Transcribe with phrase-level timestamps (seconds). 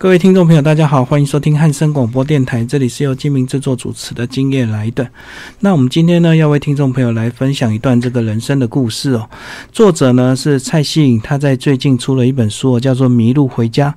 [0.00, 5.04] 各位听众朋友，大家好，欢迎收听汉声广播电台，这里是由金明制作主持的《今夜来的》。
[5.58, 9.28] 那我们今天呢，要为听众朋友来分享一段这个人生的故事哦。
[9.72, 13.90] 作者呢是蔡希颖，他在最近出了一本书，叫做《迷路回家》。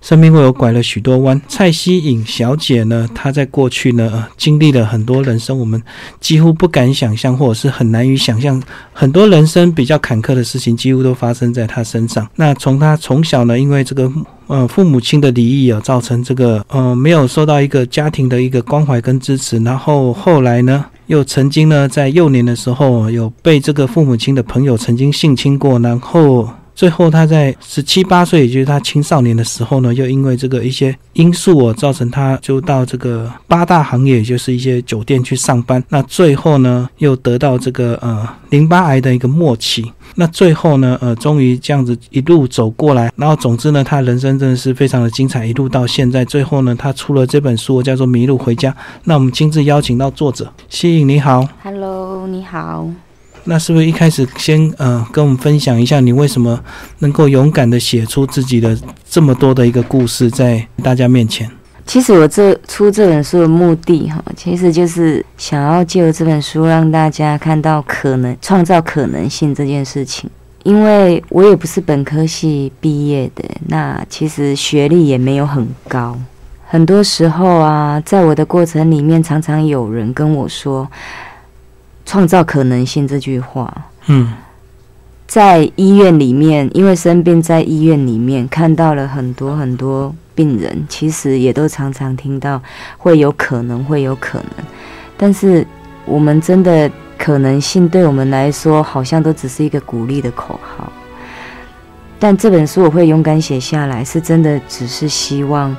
[0.00, 1.42] 生命会有拐了许多弯。
[1.48, 5.82] 蔡希颖小姐呢，她在过去呢经历了很多人生，我们
[6.20, 8.62] 几乎不敢想象，或者是很难以想象，
[8.92, 12.26] 很多人生比较坎坷的事情，几乎都发生在她身上。
[12.36, 14.10] 那从她从小呢，因为这个
[14.50, 26.48] 呃父母亲的离异啊，造成这个呃没有受到一个家庭的一个关怀跟支持，然后后来呢，又曾经呢在幼年的时候有被这个父母亲的朋友曾经性侵过，然后。
[26.72, 35.84] 最后，他在十七八岁，也就是他青少年的时候呢，又因为这个一些因素哦，造成他就到这个八大行业，就是一些酒店去上班。
[35.90, 39.92] 那最后呢，又得到这个呃淋巴癌的一个末期。
[40.16, 43.10] 那最后呢，呃，终于这样子一路走过来。
[43.16, 46.24] 然后，总之呢，他人生真的是非常的精彩，一路到现在。
[46.24, 48.70] 最后呢，他出了这本书，叫做《迷路回家》。
[49.04, 52.88] 那我们亲自邀请到作者，西影，你好，Hello，你好。
[53.44, 56.60] 那是不是一开始先呃跟我们分享一下你为什么
[56.98, 61.50] 能够勇敢的写出自己的这么多的一个故事在大家面前？
[61.90, 70.30] 其实我这出这本书的目的哈，其实就是想要借由这本书让大家看到可能创造可能性这件事情。
[70.62, 76.16] 因为我也不是本科系毕业的，那其实学历也没有很高。
[76.64, 80.88] 很多时候啊，在我的过程里面，常常有人跟我说。
[82.06, 83.72] 创造可能性这句话，
[84.06, 84.32] 嗯，
[85.30, 92.60] 在医院里面，因为生病，在医院里面看到了很多很多病人，其实也都常常听到
[92.98, 94.66] 会有可能，会有可能，
[95.16, 95.64] 但是
[96.04, 100.92] 我们真的可能性对我们来说，好像都只是一个鼓励的口号。
[102.18, 105.76] 但这本书我会勇敢写下来，是真的，只是希望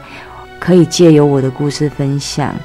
[0.61, 2.55] 可以借由我的故事分享，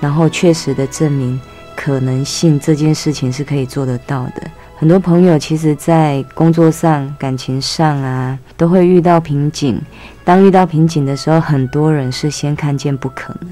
[0.00, 1.40] 然后确实的证明。
[1.76, 4.42] 可能性这件事情是可以做得到的。
[4.76, 9.80] 很多朋友其实，在工作上、感情上啊，都会遇到瓶颈。
[10.24, 13.50] 当遇到瓶颈的时候，很多人是先看见不可能，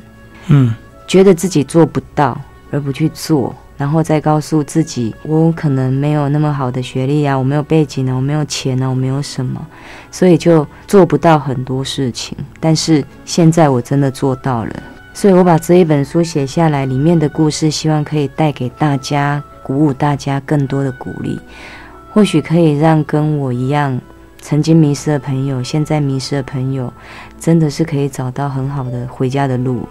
[0.49, 0.75] 嗯，
[1.07, 2.39] 觉得自己做不到，
[2.71, 9.65] 而不去做，然后再告诉自己，我可能没有那么好的学历啊，我没有背景啊，我没有钱啊，我没有什么，
[10.11, 12.37] 所以就做不到很多事情。
[12.59, 14.83] 但是现在我真的做到了。
[15.15, 21.39] 所以我把这一本书写下来，里面的故事，希望可以带给大家，鼓舞大家更多的鼓励，
[22.13, 24.01] 或许可以让跟我一样
[24.41, 26.93] 曾经迷失的朋友，现在迷失的朋友。
[27.43, 29.83] 真的是可以找到很好的回家的路。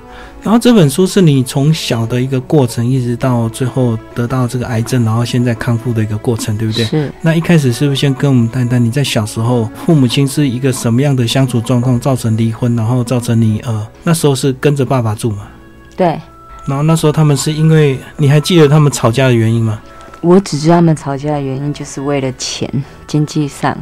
[0.42, 6.86] 然后这本书是你从小的一个过程，一直到最后得到这个癌症，然后现在康复的一个过程，对不对？
[6.86, 7.12] 是。
[7.22, 15.50] 那一开始是不是先跟我们谈谈你在小时候父母亲是一个什么样的相处状况，造成离婚，然后造成你呃那时候是跟着爸爸住嘛？
[15.98, 16.18] 对。
[16.66, 19.80] 然后那时候他们是因为你还记得他们吵架的原因吗？
[20.22, 22.70] 我只知道他们吵架的原因就是为了钱，
[23.08, 23.78] 经济上。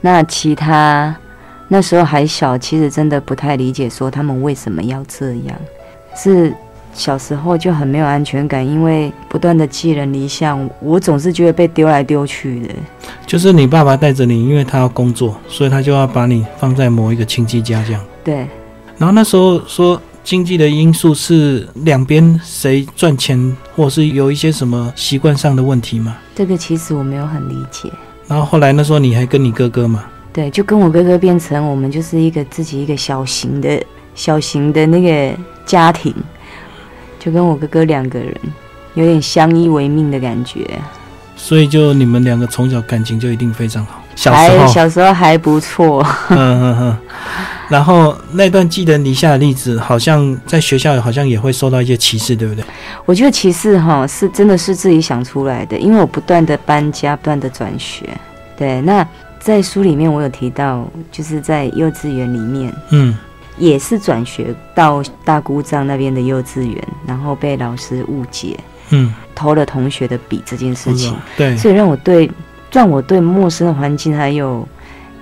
[0.00, 1.14] 那其他。
[1.66, 5.58] 那时候还小，其实真的不太理解，说他们为什么要这样。
[6.14, 6.54] 是
[6.92, 12.74] 小时候就很没有安全感，因为不断的寄人篱下，我总是觉得被丢来丢去的。
[13.26, 18.04] 就是你爸爸带着你，因为他要工作，所以他就要把你放在某一个亲戚家这样。
[18.22, 18.46] 对。
[18.98, 26.16] 然后那时候说经济的因素是两边谁赚钱，或是有一些什么习惯上的问题吗？
[26.34, 27.92] 这个其实我没有很理解。
[28.26, 30.02] 然后后来那时候你还跟你哥哥嘛？
[30.32, 33.80] 对，就跟我哥哥变成我们就是一个自己一个小型的、
[34.14, 36.12] 小型的那个家庭，
[37.20, 38.34] 就跟我哥哥两个人
[38.94, 40.66] 有点相依为命的感觉。
[41.36, 44.02] 所以就你们两个从小感情就一定非常好。
[44.16, 46.02] 小时候小时候还不错。
[46.30, 46.96] 嗯 嗯嗯。
[47.74, 52.64] 然后那段寄人篱下的例子，好像在学校好像也会受到一些歧视，对不对？
[53.04, 58.08] 我觉得歧视哈是真的是自己想出来的，因为我不断的搬家，不断的转学。
[58.56, 59.06] 对，那。
[59.40, 63.14] 在书里面，我有提到，就是在幼稚园里面，嗯，
[63.58, 72.30] 也是转学到大姑丈那边的幼稚园，然后被老师误解，嗯，偷了同学的笔这件事情，对，所以让我对
[72.72, 74.66] 让我对陌生的环境，还有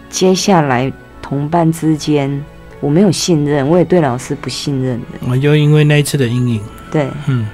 [0.08, 0.92] 接下来
[1.32, 2.44] 同伴之间，
[2.78, 5.06] 我没有信任，我也对老师不信任的。
[5.26, 7.48] 我就因为那一次的阴影，对，嗯，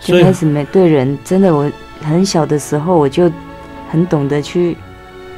[0.00, 1.70] 就开始没对人，真的，我
[2.00, 3.30] 很小的时候，我就
[3.88, 4.76] 很懂得去。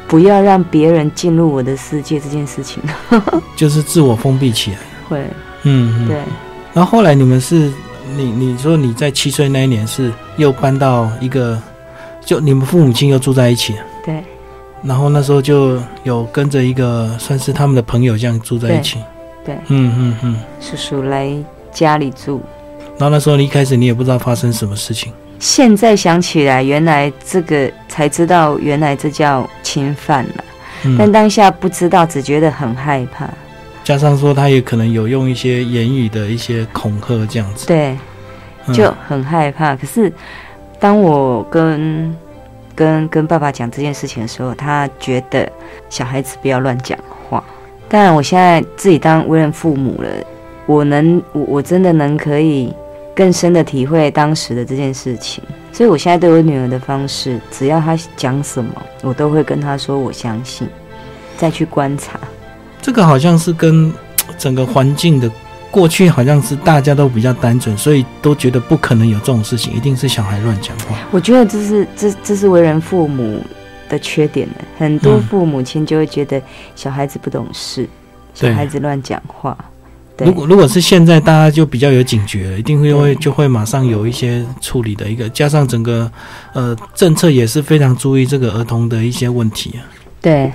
[0.06, 2.82] 不要让别人进入我的世界这件事情，
[3.54, 4.78] 就是自我封闭起来。
[5.06, 5.22] 会，
[5.64, 6.16] 嗯，对。
[6.72, 7.70] 然后后来你们是，
[8.16, 11.60] 你你说你在七岁那一年是又搬到一个，
[12.24, 13.74] 就你们父母亲又住在一起。
[14.02, 14.24] 对。
[14.82, 18.98] 然后那时候就有跟着一个算是他们的朋友这样住在一起。
[19.44, 20.36] 对，嗯嗯嗯。
[20.60, 21.32] 叔叔来
[21.72, 22.40] 家里住，
[22.98, 30.44] 然后那时候你一开始你也不知道发生什么事情，现在想起来，原来这个才知道，原来这叫侵犯了。
[30.96, 33.28] 但嗯，当下不知道，只觉得很害怕。
[33.82, 37.96] 加上说他也可能有用一些言语的一些恐吓这样子，对，
[38.66, 39.74] 嗯就很害怕。
[39.74, 40.12] 可是
[40.78, 42.14] 当我跟
[42.78, 45.50] 跟跟爸爸讲这件事情的时候，他觉得
[45.90, 46.96] 小孩子不要乱讲
[47.28, 47.42] 话。
[47.88, 50.08] 当然，我现在自己当为人父母了，
[50.64, 52.72] 我能我我真的能可以
[53.16, 55.42] 更深的体会当时的这件事情。
[55.72, 58.70] 所以我现在对我女儿的方式，只要她讲什么，
[59.02, 60.68] 我都会跟她说我相信，
[61.36, 62.20] 再去观察。
[62.80, 63.92] 这个好像是跟
[64.38, 65.28] 整个环境的
[65.70, 70.96] 过去好像是大家都比较单纯，所以都觉得不可能有这种事情，一定是小孩乱讲话。
[71.10, 73.42] 我觉得这是这这是为人父母
[73.88, 74.54] 的缺点呢。
[74.78, 76.40] 很多嗯父母亲就会觉得
[76.74, 77.88] 小孩子不懂事，
[78.38, 79.56] 对小孩子乱讲话。
[80.20, 86.10] 如果如果是现在，大家就比较有警觉了，一定会会就会马上有一些处理的一个，加上整个
[86.54, 89.86] 呃政策也是非常注意这个儿童的一些问题啊。
[90.20, 90.50] 对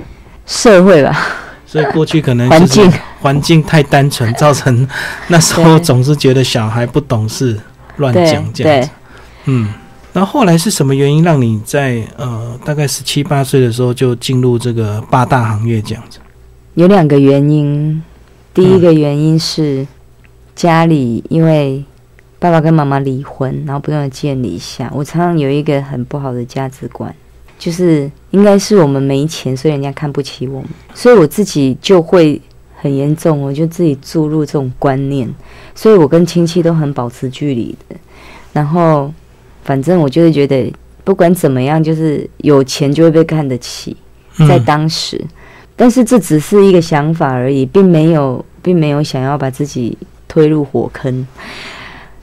[0.45, 1.17] 社会吧，
[1.73, 4.87] 所以过去可能环就是境环境太单纯，造成
[5.27, 7.59] 那时候总是觉得小孩不懂事、
[7.97, 8.89] 乱讲这样子对。
[9.45, 9.73] 嗯，
[10.13, 16.19] 然后后来是什么原因让你在呃大概十七八岁的时候就进入这个八大行业这样子？
[16.75, 18.03] 有两个原因。
[18.53, 19.87] 第一个原因是
[20.55, 21.83] 家里因为
[22.37, 27.11] 爸爸跟妈妈离婚，然后不断的建立一下，我常常有一个很不好的价值观，
[27.63, 32.41] 就是应该是我们没钱，所以人家看不起我们，所以我自己就会
[32.75, 35.33] 很严重，我就自己注入这种观念，
[35.73, 37.95] 所以我跟亲戚都很保持距离的。
[38.51, 39.09] 然后，
[39.63, 40.73] 反正我就是觉得，
[41.05, 43.95] 不管怎么样，就是有钱就会被看得起，
[44.39, 45.23] 在嗯当时。
[45.77, 51.25] 但是这只是一个想法而已，并没有，并没有想要把自己推入火坑。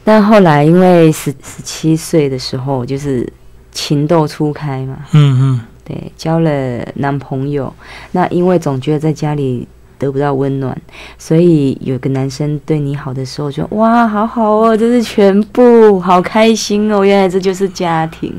[0.04, 3.26] 但后来因为十十七岁的时候，就是
[3.72, 7.72] 情窦初开嘛，嗯嗯对，交了男朋友。
[8.12, 9.66] 那因为总觉得在家里
[9.98, 10.76] 得不到温暖，
[11.18, 18.32] 所以有个男生对你好的时候就，哇，好好哦，这是全部，好开心哦，原来这就是家庭。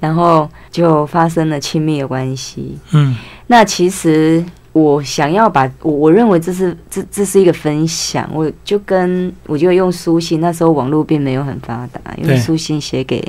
[0.00, 2.78] 然后就发生了亲密的关系。
[2.92, 3.16] 嗯
[3.48, 4.44] 那其实
[4.78, 13.22] 我想要把我我认为这是这这是一个分享，我就跟我就用书信，那时候网络并没有很发达，用对书信写给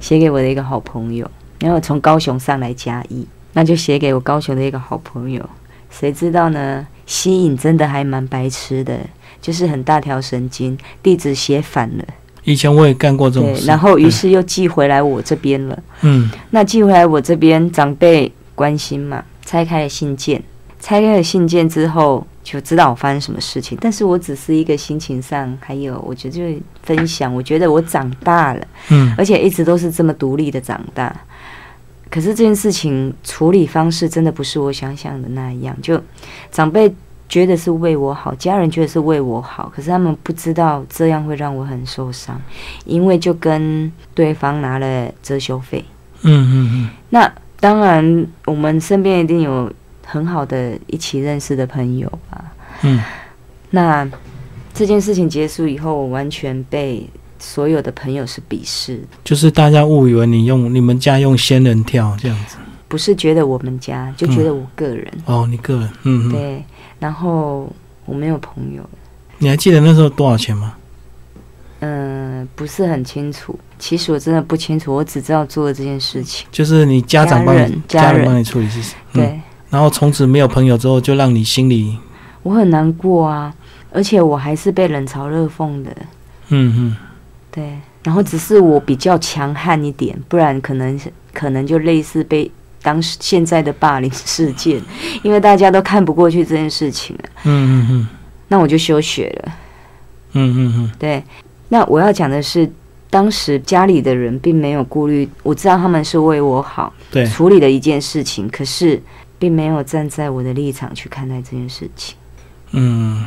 [0.00, 1.30] 写给我的一个好朋友，
[1.60, 5.48] 然后从高雄上来嘉义，那就写给我高雄的一个好朋友，
[5.90, 6.86] 谁知道呢？
[7.06, 8.98] 吸引真的还蛮白痴的，
[9.40, 12.04] 就是很大条神经，地址写反了，
[12.44, 15.82] 以前我也干过这种对，事，然后于是又寄回来我这边了。
[16.02, 20.42] 嗯那寄回来我这边长辈关心嘛，拆开了信件，
[20.88, 23.76] 拆开了信件之后就知道我发生什么事情。
[23.78, 31.14] 但是我只是一个心情上，还有我觉得就是分享，我觉得我长大了，嗯而且一直都是这么独立的长大。
[32.08, 36.02] 可是这件事情处理方式真的不是我想象的那样，就
[36.50, 36.90] 长辈
[37.28, 42.40] 觉得是为我好，家人觉得是为我好，可是他们不知道这样会让我很受伤，
[42.86, 45.84] 因为就跟对方拿了遮羞费。
[46.22, 47.30] 嗯嗯嗯那
[47.60, 49.70] 当然，我们身边一定有
[50.10, 52.42] 很好的一起认识的朋友吧。
[52.82, 53.02] 嗯
[53.70, 54.08] 那
[54.72, 57.06] 这件事情结束以后，我完全被
[57.38, 62.56] 所有的朋友是鄙视的，就是大家误以为你用你们家用仙人跳这样子。
[62.88, 65.06] 不是觉得我们家，就觉得我个人。
[65.26, 66.64] 哦，你个人，嗯嗯，对，
[66.98, 67.70] 然后
[68.06, 68.82] 我没有朋友，
[69.36, 70.74] 你还记得那时候多少钱吗？
[71.80, 73.58] 嗯、不是很清楚。
[73.78, 76.46] 其实我真的不清楚，我只知道做了这件事情。
[76.50, 81.98] 就是你家长帮你家人家人帮你处理事情，嗯对、然后从此没有朋友之后，就让你心里，
[82.42, 83.54] 我很难过啊，
[83.92, 85.90] 而且我还是被冷嘲热讽的。
[86.48, 86.96] 嗯嗯。
[87.50, 90.98] 对，然后只是我比较强悍一点，不然可能
[91.32, 92.50] 可能就类似被
[92.82, 94.80] 当时现在的霸凌事件，
[95.22, 98.08] 因为大家都看不过去这件事情了，嗯嗯嗯。
[98.48, 99.52] 那我就休学了。
[100.32, 100.92] 嗯嗯嗯。
[100.98, 101.22] 对，
[101.68, 102.70] 那我要讲的是，
[103.10, 109.02] 当时家里的人并没有顾虑，我知道他们是为我好对，处理的一件事情，可是
[109.38, 112.16] 并没有站在我的立场去看待这件事情，
[112.72, 113.24] 嗯，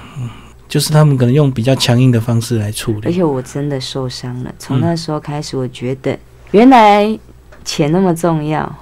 [0.68, 4.53] 就是他们可能用比较强硬的方式来处理，而且我真的受伤了。
[4.60, 6.18] 从嗯那时候开始，我觉得
[6.51, 7.18] 原来
[7.63, 8.75] 钱那么重要，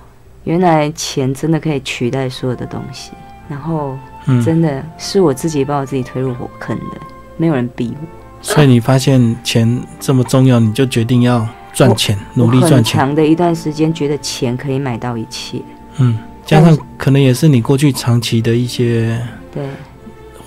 [0.44, 3.12] 原来钱真的可以取代所有的东西，
[3.48, 6.98] 然后嗯，真的是我自己把我自己推入火坑的，
[7.38, 8.08] 没有人逼我。
[8.42, 15.62] 所以你发现钱这么重要，你就决定要赚钱，努力赚钱，长的一段时间觉得钱可以买到一切，
[15.98, 16.18] 嗯，
[16.50, 19.64] 加上可能也是你过去长期的一些对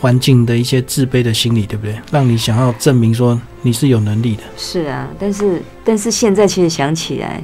[0.00, 1.94] 环境的一些自卑的心理，对不对？
[2.11, 4.42] 让你想要证明说你是有能力的。
[4.56, 7.40] 是啊，但是但是现在其实想起来，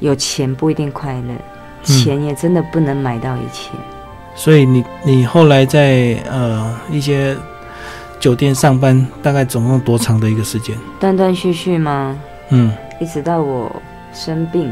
[0.00, 1.34] 有钱不一定快乐，
[1.84, 3.70] 钱也真的不能买到一切。
[4.34, 7.34] 所以你你后来在呃一些
[8.20, 10.76] 酒店上班，大概总共多长的一个时间？
[11.00, 12.14] 断断续续吗？
[12.50, 13.74] 嗯，一直到我
[14.12, 14.70] 生病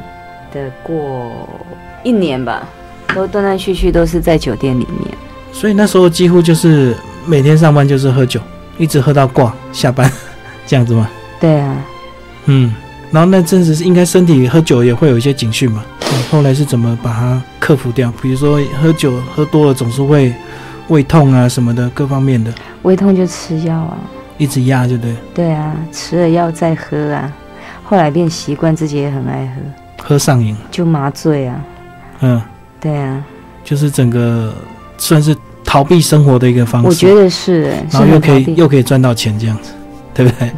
[0.53, 1.33] 的过
[2.03, 2.69] 一年吧，
[3.15, 5.15] 都断断续续都是在酒店里面。
[5.53, 6.97] 所以那时候几乎就是
[7.27, 8.41] 每天上班就是喝酒，
[8.79, 10.11] 一直喝到挂下班，
[10.67, 11.09] 这样子吗？
[11.41, 11.77] 对啊，
[12.47, 12.75] 嗯，
[13.11, 18.13] 然后那阵子是应该身体喝酒也会有一些警讯嘛，嗯后来是怎么把它克服掉？
[18.21, 20.33] 比如说喝酒喝多了总是会
[20.89, 22.53] 胃痛啊什么的，各方面的。
[22.83, 23.97] 胃痛就吃药啊，
[24.39, 25.15] 一直压就对。
[25.35, 27.33] 对啊，吃了药再喝啊，
[27.85, 31.65] 后来变习惯，自己也很爱喝，喝上瘾就麻醉啊。
[32.21, 32.43] 嗯，
[32.85, 33.25] 对啊，
[33.65, 34.53] 就是整个
[34.99, 36.87] 算是逃避生活的一个方式。
[36.87, 39.73] 我觉得是，然后又可以又可以赚到钱，这样子，
[40.13, 40.53] 对不对？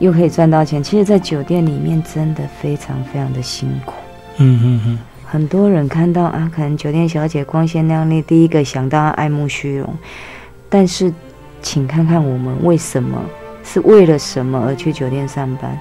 [0.00, 0.82] 又可以赚到钱。
[0.82, 3.94] 其实，在酒店里面真的非常非常的辛苦。
[4.38, 4.98] 嗯嗯嗯。
[5.24, 9.94] 很多人看到啊，可能酒店小姐光鲜亮丽，第一个想到爱慕虚荣。
[10.68, 11.14] 但是，
[11.62, 13.18] 请看看我们为什么
[13.62, 15.78] 是为了什么而去酒店上班？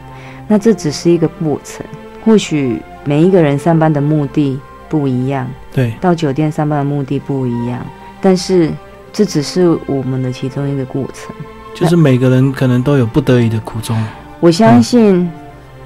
[0.48, 1.84] 那这只是一个过程。
[2.24, 7.86] 或许每一个人上班的目的不一样，对，到酒店上班的目的不一样。
[8.22, 8.72] 但是，
[9.14, 11.36] 这只是我们的其中一个过程。
[11.74, 14.02] 就是每个人可能都有不得已的苦衷。
[14.40, 15.30] 我相信，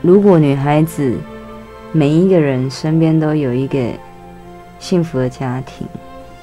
[0.02, 1.18] 如果女孩子
[1.92, 3.80] 每一个人身边都有一个
[4.80, 5.88] 幸福的家庭，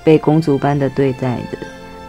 [0.03, 1.59] 被公主般的对待的，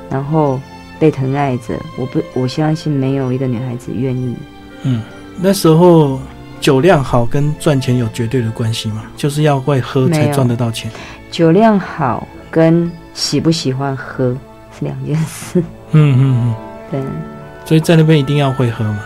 [0.10, 0.60] 然后
[1.00, 4.36] 被疼爱着，我不，我相信没有一个女孩子愿意。
[4.84, 5.02] 嗯，
[5.40, 6.20] 那时候
[6.60, 9.04] 酒量好跟赚钱有绝对的关系吗？
[9.16, 10.92] 就是要会喝才赚得到钱。
[11.32, 14.36] 酒量好跟喜不喜欢喝
[14.78, 15.60] 是两件事。
[15.92, 16.56] 嗯嗯嗯。
[16.92, 17.02] 对，
[17.66, 19.00] 所以在那边一定要会喝吗？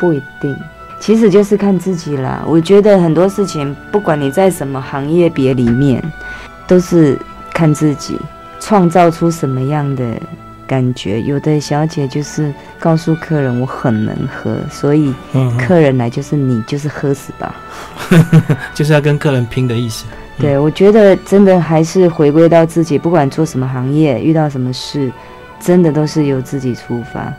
[0.00, 0.56] 不一定，
[1.00, 2.42] 其实就是看自己啦。
[2.46, 6.02] 我觉得很多事情，不管你在什么行业别里面，
[6.66, 7.18] 都是
[7.52, 8.18] 看自己
[8.60, 10.20] 创造出什么样的
[10.68, 11.20] 感觉。
[11.22, 15.12] 有的小姐就是告诉客人我很能喝，所以
[15.58, 17.56] 客人来就是你就是喝死吧，
[18.72, 20.04] 就是要跟客人拼的意思。
[20.38, 25.10] 对，我觉得真的还是回归到自己，不管做什么行业，遇到什么事。
[25.60, 27.34] 真的都是由自己出发，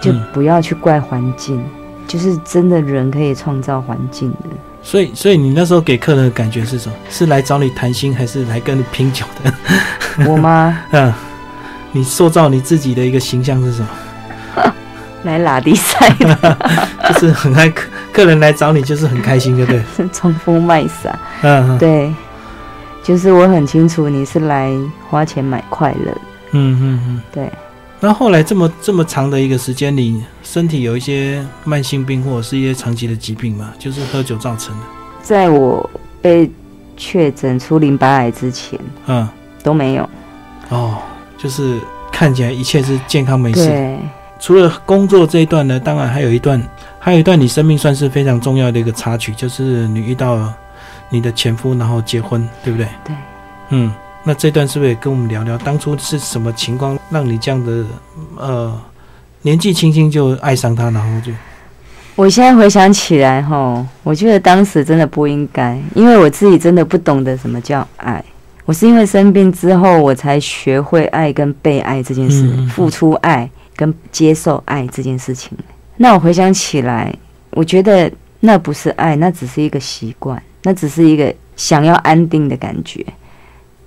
[0.00, 1.62] 就不要去怪环境，
[2.06, 4.48] 就是真的人可以创造环境的。
[4.82, 6.94] 所以，所以你那时候给客人的感觉是什么？
[7.10, 9.52] 是来找你谈心，还是来跟你拼酒的？
[10.26, 10.78] 我吗？
[10.92, 11.12] 嗯，
[11.92, 13.88] 你塑造你自己的一个形象是什么？
[15.24, 16.14] 来拉迪赛，
[17.08, 20.08] 就是很爱客客人来找你，就是很开心，对不对？
[20.12, 21.18] 装疯卖傻。
[21.42, 22.12] 嗯，对，
[23.02, 24.72] 就是我很清楚你是来
[25.08, 26.12] 花钱买快乐。
[26.52, 27.50] 嗯嗯嗯，对。
[28.00, 34.84] 那后来这么这么长的一个时间里，身体有一些慢性病或者是一些长期的疾病嘛，就是喝酒造成的。
[35.20, 35.90] 在我
[36.22, 36.48] 被
[36.96, 38.78] 确诊出淋巴癌之前，
[39.08, 39.28] 嗯，
[39.64, 40.08] 都没有。
[40.68, 40.98] 哦，
[41.38, 41.80] 就是
[42.12, 43.66] 看起来一切是健康没事。
[43.66, 43.98] 对。
[44.40, 46.62] 除了工作这一段呢，当然还有一段，
[46.98, 50.52] 还有一段你生命算是非常重要的一个插曲，就是你遇到
[51.08, 52.86] 你的前夫，然后结婚，对不对？
[53.04, 53.16] 对。
[53.70, 53.90] 嗯。
[54.24, 57.84] 那这段是不是也跟我们聊聊，当初是什么情况让你这样的
[58.36, 58.78] 呃
[59.40, 61.32] 年纪轻轻就爱上他，然后就？
[62.14, 68.22] 我现在回想起来哈，我觉得当时真的不应该，因为我自己真的不懂得什么叫爱。
[68.68, 75.56] 我是因为生病之后，我才学会爱跟被爱这件事，付出爱跟接受爱这件事情。
[75.96, 77.10] 那我回想起来，
[77.52, 83.02] 我觉得那不是爱，那只是一个习惯，那只是一个想要安定的感觉。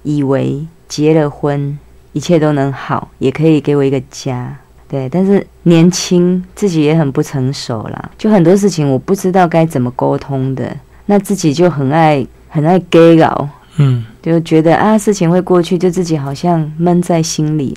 [0.01, 1.77] 以为结了婚
[2.13, 4.57] 一切都能好，也可以给我一个家，
[4.87, 5.07] 对。
[5.09, 13.47] 但是年轻自己也很不成熟啦，就很多事情我不知道该怎么沟通的，那自己就很爱很爱 gay 搞，
[13.77, 17.75] 嗯，就觉得啊事情会过去，就自己好像闷在心里。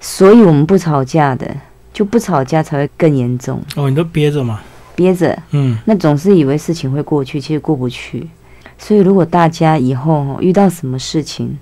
[0.00, 1.48] 所以我们不吵架的，
[1.92, 3.62] 就不吵架才会更严重。
[3.76, 4.60] 哦，你都憋着嘛？
[4.94, 8.28] 憋着，嗯，那总是以为事情会过去，其实过不去。
[8.78, 11.58] 所以，如果大家以后遇到什么事情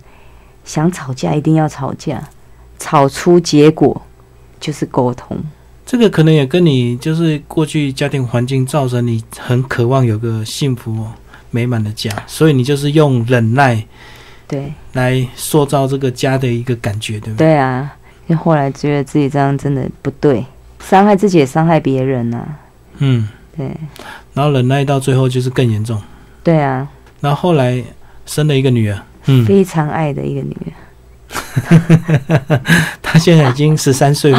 [0.65, 2.23] 想吵架，一定要吵架，
[2.79, 4.03] 吵出结果
[4.59, 5.39] 就是沟通。
[5.85, 11.07] 这个可能也跟你就是过去家庭环境造成你很渴望有个幸福
[11.53, 13.85] 美满的家，所以你就是用忍耐
[14.49, 17.47] 对来塑造这个家的一个感觉，对不对？
[17.47, 17.95] 对啊，
[18.27, 20.45] 因为后来觉得自己这样真的不对，
[20.81, 22.45] 伤害自己也伤害别人呐。
[22.99, 23.71] 嗯，对。
[24.35, 26.01] 然后忍耐到最后就是更严重。
[26.43, 26.89] 对啊。
[27.21, 27.83] 然后后来
[28.27, 30.73] 生了一个女儿，嗯，非常爱的一个女儿。
[33.01, 34.33] 她现在已经十三岁，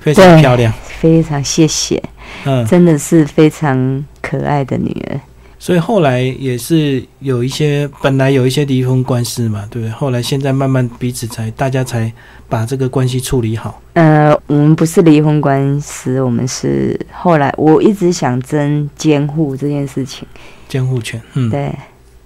[0.00, 2.02] 非非常漂亮，非常谢谢，
[2.44, 5.20] 嗯，真的是非常可爱的女儿。
[5.62, 9.92] 所以后来也是有一些本来有一些离婚官司嘛，对不对？
[9.92, 12.12] 后来现在慢慢彼此才大家才
[12.48, 13.80] 把这个关系处理好。
[13.92, 20.26] 呃，我们不是离婚官司，我们是后来我一直想争监护这件事情，
[20.68, 21.72] 监护权，嗯，对。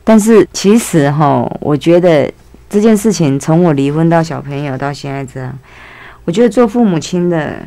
[0.02, 2.32] 但是其实哈，我觉得
[2.70, 5.58] 这件事情从我离婚到小朋友到现在这样，
[6.24, 7.58] 我觉得做父母亲的，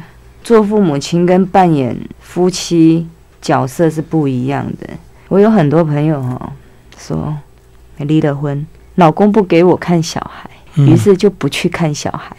[0.43, 3.05] 做父母亲跟扮演夫妻
[3.39, 4.89] 角色是不一样的。
[5.29, 6.51] 我有很多朋友哦
[6.97, 7.37] 说，
[7.97, 10.49] 离了婚，老公不给我看小孩，
[10.83, 12.35] 于是就不去看小孩。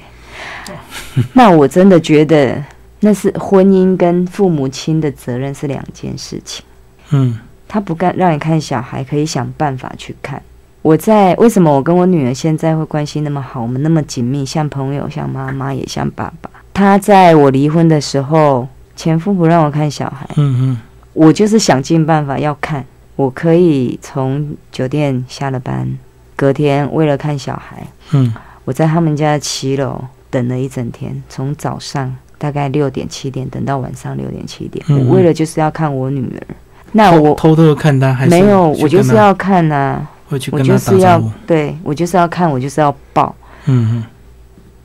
[1.32, 2.62] 那我真的觉得
[3.00, 6.64] 那是婚姻跟父母亲的责任是两件事情。
[7.10, 10.42] 嗯，他不干让你看小孩，可以想办法去看。
[10.82, 16.50] 我在为什么我跟我女儿现在会关系那么好，我们那么紧密，像朋友，像妈妈，也像爸爸。
[16.72, 18.66] 他在我离婚的时候，
[18.96, 20.28] 前夫不让我看小孩。
[20.36, 20.78] 嗯嗯。
[21.12, 22.84] 我就是想尽办法要看，
[23.16, 25.98] 我可以从酒店下了班，
[26.36, 28.32] 隔天为了看小孩，嗯，
[28.64, 36.54] 我在他们家七楼等了一整天，从早上大概六点七点等到晚上六点七点，我为了就是要看我女儿。
[36.92, 38.68] 那我偷偷的看她还是没有？
[38.68, 43.34] 我就是要看呐，我就是要对我就是要看，我就是要抱。
[43.66, 44.04] 嗯嗯，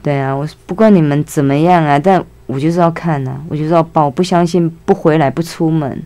[0.02, 2.24] 对啊，我不管你们怎么样啊，但。
[2.48, 6.02] 我就是要看呐，我就是要抱，不相信不回来不出门，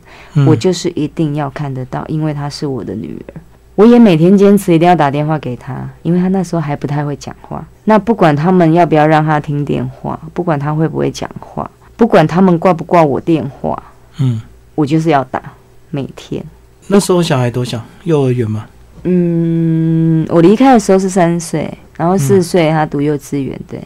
[0.47, 3.41] 我就是一定要看得到，因为她是我的女儿。
[3.75, 7.65] 我也每天坚持一定要打电话给她，因为她那时候还不太会讲话。
[7.85, 13.81] 那不管他们要不要让她听电话，不管她会不会讲话，不管他们挂不挂我电话，
[14.19, 14.41] 嗯，
[14.75, 15.41] 我就是要打，
[15.89, 16.43] 每天。
[16.87, 17.81] 那时候小孩多小？
[18.03, 18.65] 幼儿园吗？
[19.03, 23.81] 嗯，我离开的时候是三岁，然后四岁他读幼稚园，对。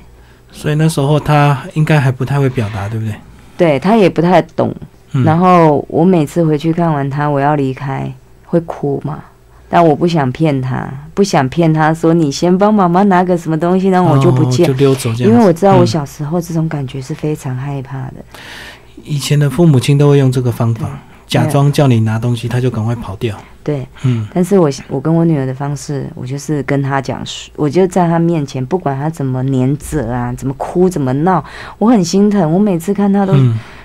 [0.54, 3.16] 所以那时候他应该还不太会表达，对不对？
[3.58, 4.74] 对他也不太懂。
[5.26, 8.10] 然后我每次回去看完他，我要离开
[8.46, 9.20] 会哭嘛？
[9.70, 15.12] 但我不想骗他，不想骗他说你先帮妈妈拿个什么东西，然后我就不见，就溜走。
[15.14, 18.14] 因为我知道我小时候这种感觉是非常害怕的。
[19.04, 21.00] 以前的父母亲都会用这个方法。
[21.28, 23.36] 假装叫你拿东西，他就赶快跑掉。
[23.64, 24.28] 对，嗯。
[24.34, 27.24] 但是我我跟我女儿的方式，我就是跟她讲，
[27.56, 31.44] 我就在她面前，不管她怎么黏着啊，怎么哭，怎么闹，
[31.78, 32.52] 我很心疼。
[32.52, 33.34] 我每次看她都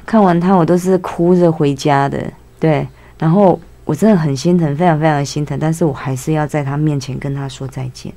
[0.04, 2.20] 看完她，我都是哭着回家的。
[2.58, 2.86] 对，
[3.18, 5.56] 然后我真的很心疼，非常非常的心疼。
[5.60, 8.12] 但是我还是要在她面前跟她说再见。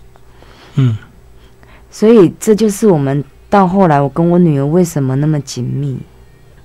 [0.76, 0.98] 嗯。
[1.92, 5.98] 所以这就是我们到后来，我跟我女儿为什么那么紧密。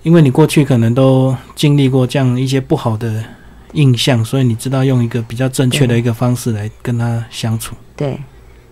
[0.06, 3.24] 因为你过去可能都经历过这样一些不好的
[3.72, 7.74] 印象，所以你知道用一个比较正确的一个方式来跟他相处。
[7.96, 8.16] 对，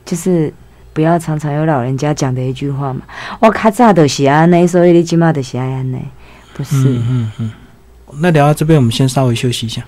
[0.04, 0.54] 就是
[0.92, 3.00] 不要常常有老人家讲的一句话嘛
[3.42, 6.00] ，“我卡早的是安内，所以你今嘛的是安内”，
[6.54, 6.76] 不是？
[6.76, 7.52] 嗯嗯嗯。
[8.20, 9.82] 那聊到这边，我们先稍微休息一下。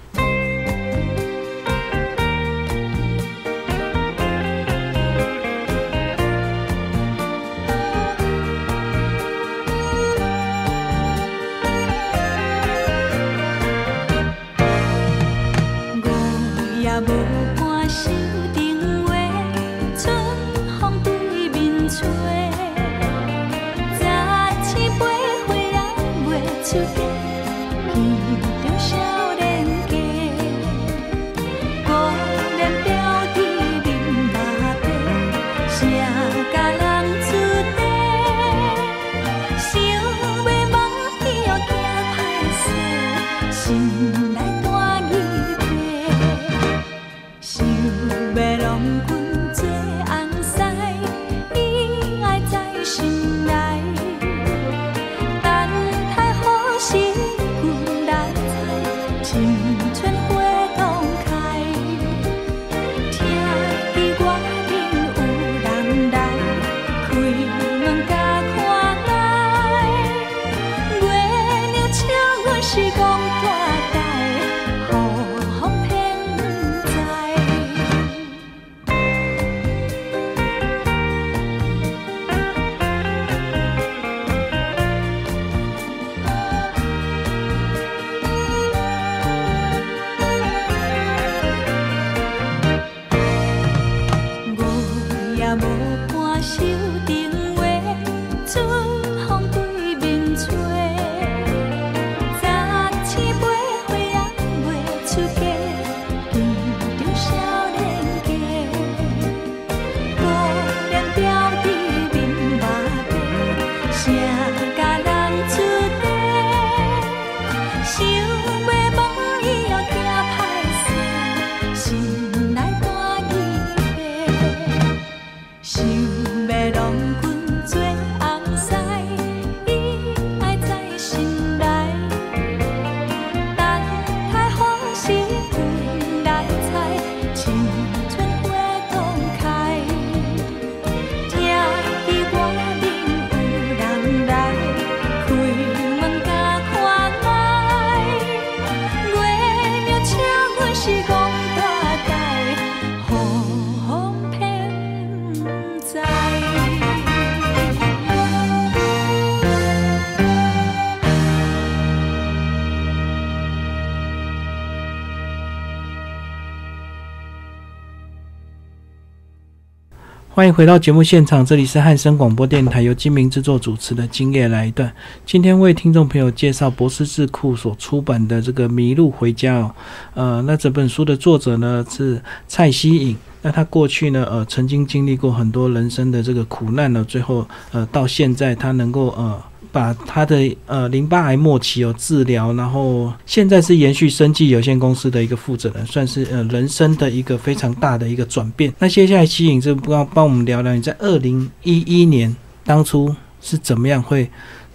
[170.46, 174.88] 欢迎回到节目现场，这里是汉声广播电台由金明制作主持的《今夜来一段》。
[175.24, 179.74] 今天为听众朋友介绍博思智库所出版的这个《迷路回家》哦，
[180.14, 183.16] 呃，那这本书的作者呢是蔡希颖。
[183.42, 189.42] 那他过去呢，呃，曾经经历过很多人生的这个苦难呢，最后呃，到现在他能够呃。
[189.76, 198.72] 把他的呃淋巴癌末期有治疗，然后现在是延续生计有限公司的一个负责人，算是呃人生的一个非常大的一个转变。
[198.78, 202.34] 那接下来吸引就帮帮我们聊聊你在二零一一年
[202.64, 204.30] 当初是怎么样会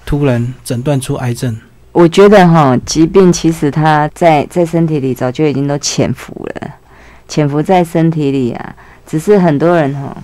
[0.06, 1.58] 突然诊断出癌症？
[1.94, 6.76] 我觉得哈，疾病其实它在在身体里早就已经都潜伏了，
[7.28, 8.76] 潜伏在身体里啊，
[9.08, 10.16] 只是很多人哈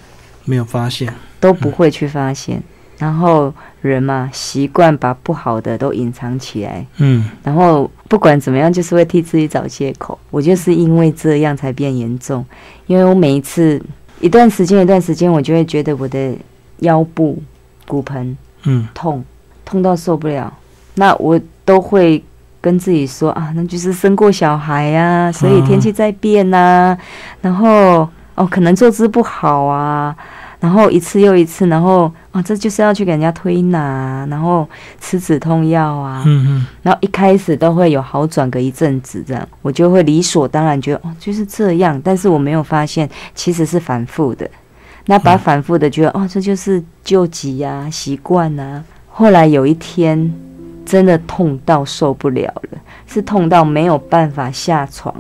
[0.46, 2.62] 没有发现，都不会去发现。
[2.98, 6.86] 然后人嘛，习惯把不好的都隐藏起来。
[6.98, 10.18] 嗯，然后不管怎么样，就是会替自己找借口。
[10.32, 12.44] 我就是因为这样才变严重，
[12.88, 13.82] 因为我每一次
[14.20, 16.34] 一段时间一段时间，我就会觉得我的
[16.80, 17.42] 腰部、
[17.88, 19.24] 骨盆，嗯，痛，
[19.64, 20.52] 痛到受不了。
[20.96, 22.24] 那我都会
[22.60, 26.98] 跟自己说啊，那就是生过小孩呀，所以天气在变呐。
[27.42, 30.16] 然后哦，可能坐姿不好啊。
[30.60, 34.68] 然后一次又一次，然后啊，这就是要去给人家推拿，然后
[35.00, 36.24] 吃止痛药啊。
[36.26, 36.66] 嗯嗯。
[36.82, 44.50] 然后一开始都会有好转个一阵子，这样我就会理所当然觉得哦就是这样，但是我没有发现其实是反复的。
[45.06, 48.84] 那把反复的觉得哦这就是救急呀，习惯呐。
[49.10, 50.34] 后来有一天
[50.86, 55.14] 真的痛到受不了了，是痛到没有办法下床，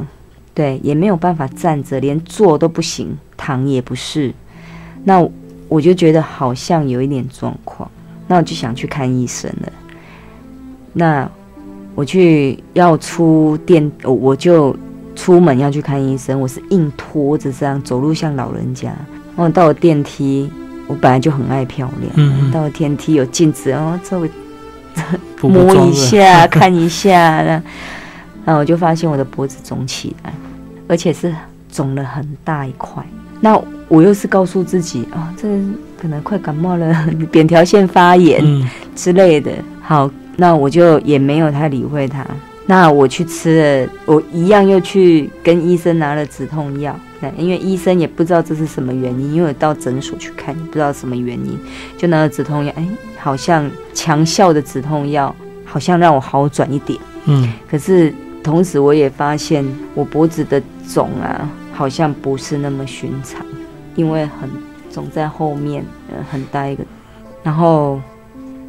[0.53, 4.33] 对，也没有办法站着，连坐都不行，躺也不是。
[5.07, 5.25] 那
[5.69, 7.89] 我就觉得好像有一点状况，
[8.27, 9.71] 那我就想去看医生了。
[10.91, 11.29] 那
[11.95, 14.75] 我去要出电，我就
[15.15, 16.37] 出门要去看医生。
[16.41, 18.89] 我是硬拖着这样走路，像老人家。
[19.37, 20.51] 然后到了电梯，
[20.87, 24.29] 我本来就很爱漂亮，嗯，到了电梯有镜子，然后稍微
[25.41, 27.41] 摸一下、 看一下，
[28.43, 30.33] 然后我就发现我的脖子肿起来，
[30.89, 31.33] 而且是
[31.71, 33.01] 肿了很大一块。
[33.39, 35.47] 那我又是告诉自己啊，这
[35.99, 38.43] 可能快感冒了， 扁条腺发炎
[38.95, 39.51] 之类的。
[39.81, 42.25] 好，那我就也没有太理会它。
[42.65, 46.93] 那我去吃了，我一样又去跟医生拿了止痛药。
[47.21, 51.57] 那，因为医生也不知道这是什么原因，因为我到诊所去看，不知道什么原因，
[51.97, 52.73] 就拿了止痛药。
[52.75, 52.85] 哎，
[53.17, 56.99] 好像强效的止痛药，好像让我好转一点。
[57.25, 60.61] 嗯，可是同时我也发现我脖子的
[60.93, 61.49] 肿啊。
[61.73, 63.45] 好像不是那么寻常，
[63.97, 64.49] 因为很
[64.89, 66.83] 总在后面，呃，很大一个，
[67.43, 67.99] 然后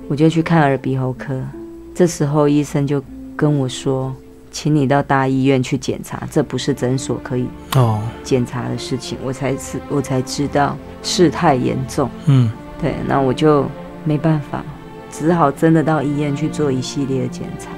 [0.08, 1.40] 我就去看耳鼻喉科，
[1.94, 3.00] 这时候医生就
[3.36, 4.12] 跟我说，
[4.50, 8.00] 请你到大医院去检查，这不是诊所可以哦。
[8.24, 13.66] 检查的事情，我才是我才知道事态严重，嗯，对，那我就
[14.04, 14.64] 没办法，
[15.12, 17.70] 只好真的到医院去做一系列的检查，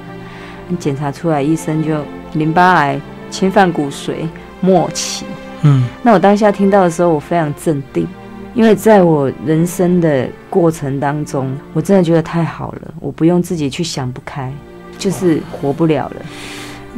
[0.78, 2.00] 检查出来，医生就
[2.34, 4.26] 淋巴癌侵犯骨髓。
[4.62, 5.24] 默契，
[5.62, 8.06] 嗯，那我当下听到的时候，我非常镇定，
[8.54, 14.52] 因为在我人生的过程当中，我真的觉得太好了，我不用自己去想不开，
[14.98, 16.16] 就是活不了了，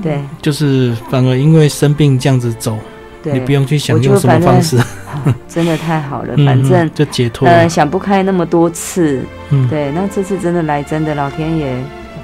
[0.02, 2.78] 对，就是反而因为生病这样子走，
[3.24, 4.78] 你不用去想用什么方式，
[5.48, 9.20] 真的太好了，反正就解脱，呃，想不开那么多次，
[9.50, 11.76] 嗯，对，那这次真的来真的，老天爷，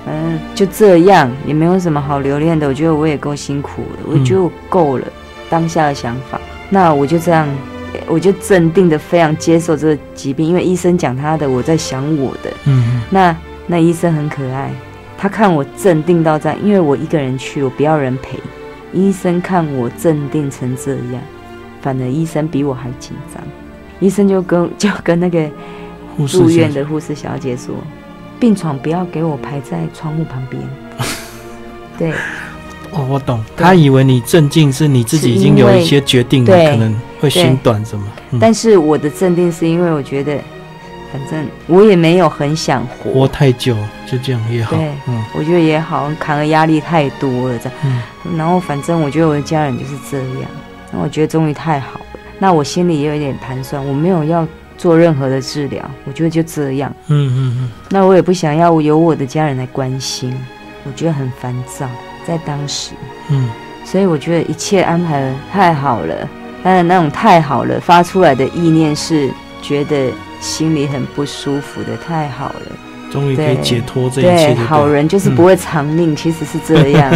[0.06, 5.04] 反正就这样，也没有什么好留恋的，我觉得我也够辛苦了，我觉得我够了。
[5.50, 7.48] 当下的想法，那我就这样，
[8.06, 12.52] 我就镇定的非常接受这个疾病，因为医生讲他的，我在想我的。
[12.64, 14.70] 嗯，那那医生很可爱，
[15.16, 18.38] 他看我镇定到这样，因为我一个人去，我不要人陪。
[18.92, 21.22] 医生看我镇定成这样，
[21.82, 23.42] 反而医生比我还紧张。
[24.00, 25.48] 医生就跟 就跟那个
[26.26, 27.74] 住院的护士小姐说，
[28.40, 30.62] 病床不要给我排在窗户旁边。
[31.98, 32.12] 对。
[32.92, 33.44] 哦，我懂。
[33.56, 38.06] 他以为你镇静是你自己已经有一些决定，可能会心短什么。
[38.40, 40.38] 但是我的镇定是因为我觉得，
[41.12, 43.76] 反正我也没有很想活，活太久
[44.10, 44.76] 就这样也好。
[44.76, 47.72] 对，嗯，我觉得也好，扛的压力太多了，这样。
[47.84, 48.02] 嗯。
[48.36, 50.50] 然后反正我觉得我的家人就是这样，
[50.92, 52.06] 那我觉得终于太好了。
[52.38, 54.46] 那我心里也有一点盘算，我没有要
[54.76, 56.94] 做任何的治疗，我觉得就这样。
[57.08, 57.70] 嗯嗯嗯。
[57.90, 60.32] 那我也不想要有我的家人来关心，
[60.84, 61.88] 我觉得很烦躁。
[62.28, 62.92] 在当时，
[63.30, 63.48] 嗯，
[63.86, 66.28] 所以我觉得一切安排的太好了，
[66.62, 69.30] 但是那种太好了发出来的意念是
[69.62, 72.72] 觉得心里很不舒服的，太好了，
[73.10, 74.54] 终于可以解脱这一切。
[74.54, 77.10] 对，好人就是不会长命，其实是这 样。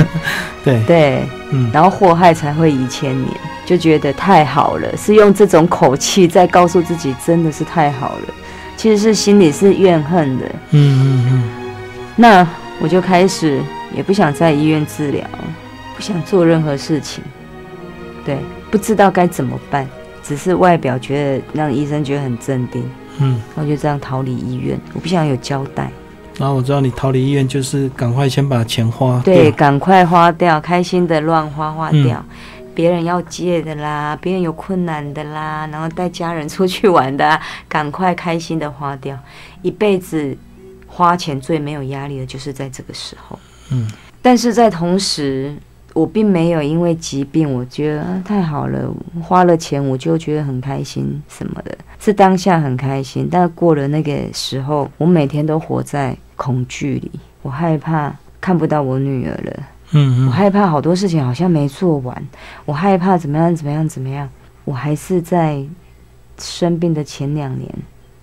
[0.64, 3.28] 对 对，嗯，然后祸害才会遗千年。
[3.64, 8.34] 就觉得太好了，是用这种口气在告诉自己，真的是太好了。
[8.76, 10.44] 其实是心里是怨恨的。
[10.70, 11.50] 嗯嗯嗯。
[12.16, 12.46] 那
[12.80, 13.60] 我就开始
[13.94, 15.26] 也不想在医院治疗，
[15.94, 17.22] 不想做任何事情。
[18.24, 18.38] 对，
[18.70, 19.86] 不知道该怎么办，
[20.22, 22.82] 只是外表觉得让医生觉得很镇定。
[23.18, 25.90] 嗯，然后就这样逃离医院，我不想有交代。
[26.38, 32.24] 然后我知道你逃离医院就是赶快先把钱花，对，赶快花掉，开心的乱花花掉，
[32.74, 39.16] 别人要借的啦，别人有困难的啦，然后带家人出去玩的，赶快开心的花掉，
[39.60, 40.34] 一辈子
[40.86, 43.38] 花钱最没有压力的就是在这个时候。
[43.72, 43.88] 嗯，
[44.20, 45.54] 但是在同时。
[45.94, 53.28] 我并没有因为疾病，我觉得啊太好了，花了钱我就觉得很开心什么的，是当下很开心。
[53.30, 57.10] 但过了那个时候，我每天都活在恐惧里，
[57.42, 62.26] 我害怕看不到我女儿了，嗯，我害怕好多事情好像没做完，
[62.64, 64.26] 我害怕怎么样怎么样怎么样，
[64.64, 65.62] 我还是在
[66.38, 67.70] 生病的前两年，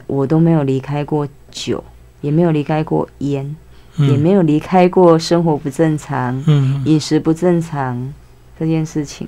[0.07, 1.83] 我都没有离开过酒，
[2.21, 3.55] 也没有离开过烟。
[3.99, 6.41] 也没有离开过生活不正常，
[6.85, 8.13] 饮食不正常
[8.57, 9.27] 这件事情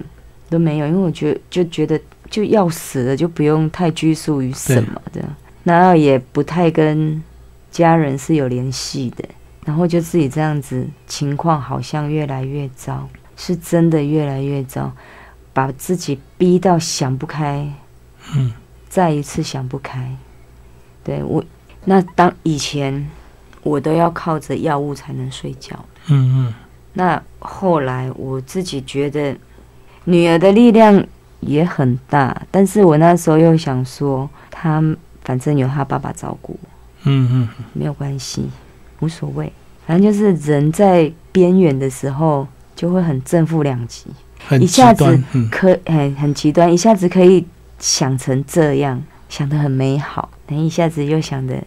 [0.49, 5.21] 都没有，因为我觉就觉得就要死了，就不用太拘束于什么的，
[5.65, 7.21] 然后也不太跟
[7.69, 9.25] 家人是有联系的，
[9.65, 14.91] 然后就自己这样子，情况好像越来越糟，是真的越来越糟，
[15.51, 17.67] 把自己逼到想不开，
[18.36, 18.53] 嗯，
[18.88, 20.15] 再一次想不开，
[21.03, 21.43] 对我
[21.84, 23.10] 那当以前。
[23.63, 25.78] 我都要靠着药物才能睡觉。
[26.08, 26.54] 嗯嗯。
[26.93, 29.36] 那后来我自己觉得，
[30.06, 31.04] 女儿的力量
[31.39, 34.84] 也很大，但是我那时候又想说，她
[35.24, 36.60] 反正有她爸爸照顾。
[37.04, 37.50] 嗯嗯。
[37.74, 38.50] 没有关系，
[39.00, 39.52] 无所谓。
[39.88, 44.06] 反正就是人在边缘的时候，就会很正负两极，
[44.60, 47.45] 一下子可很很极端，一下子可以
[47.80, 51.62] 想成这样，想的很美好，等一下子又想的。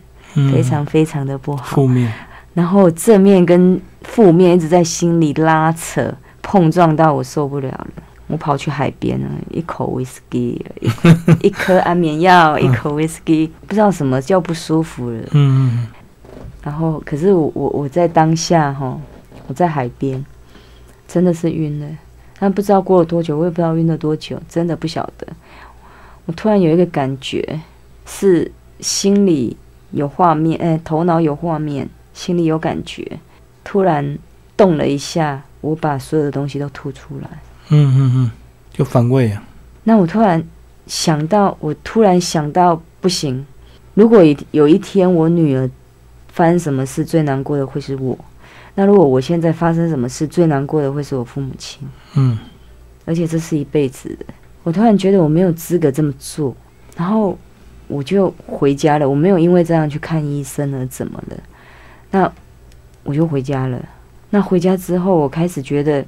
[0.52, 2.12] 非常非常的不好，负面，
[2.54, 7.88] 然后正面跟负面一直在心里拉扯碰撞到我受不了了，
[8.26, 10.60] 我跑去海边了，一口 whisky，
[11.42, 15.18] 一颗安眠药，一口 whisky，不知道什么叫不舒服了。
[15.32, 15.86] 嗯
[16.62, 18.98] 然后可是我我我在当下哈，
[19.46, 20.24] 我在海边，
[21.06, 21.86] 真的是晕了，
[22.38, 25.26] 但不知道过了多久，我也不知道晕了多久，真的不晓得。
[26.24, 27.60] 我突然有一个感觉，
[28.06, 29.56] 是心里。
[29.94, 33.18] 有画面，哎，头脑有画面，心里有感觉，
[33.62, 34.18] 突然
[34.56, 37.28] 动了一下，我把所有的东西都吐出来。
[37.70, 38.30] 嗯嗯嗯，
[38.72, 39.42] 就反胃啊。
[39.84, 40.42] 那我突然
[40.86, 43.46] 想到，我突然想到，不行，
[43.94, 45.70] 如果有一天我女儿
[46.28, 48.18] 发生什么事，最难过的会是我。
[48.74, 51.88] 那如果我现在发生什么事，最难过的会是我父母亲。
[52.16, 52.36] 嗯，
[53.04, 54.26] 而且这是一辈子的。
[54.64, 56.54] 我突然觉得我没有资格这么做，
[56.96, 57.38] 然后。
[57.86, 61.36] 我就回家了，我没有因为这样去看医生而怎么了，
[62.10, 62.32] 那
[63.02, 63.82] 我就回家了。
[64.30, 66.04] 那回家之后，我开始觉得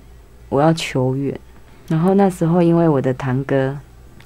[0.49, 1.39] 我要求远。
[1.89, 3.77] 然后那时候，因为我的堂哥，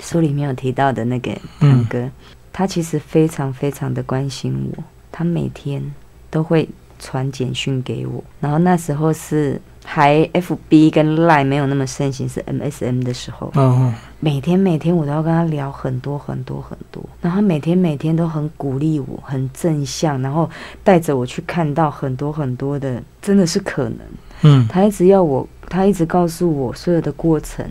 [0.00, 2.10] 书里面有提到的那个堂哥，
[2.52, 5.82] 他其实非常非常的关心我，他每天
[6.30, 8.24] 都会传简讯给我。
[8.40, 9.60] 然后那时候是。
[9.84, 13.50] 还 F B 跟 Line 没有那么盛行，是 M S M 的时候。
[13.56, 20.48] 嗯每天每天我都要跟他聊很多很多很多，然后每天每天都很鼓励我，很正向，然后
[20.84, 23.98] 带着我去看到很多很多的，真的是可能。
[24.42, 24.68] 嗯。
[24.68, 27.66] 他一直要我，他一直告诉我，所有的过程